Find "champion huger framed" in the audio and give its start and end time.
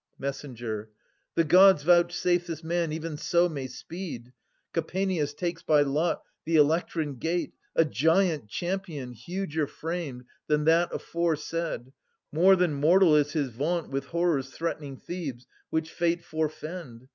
8.49-10.23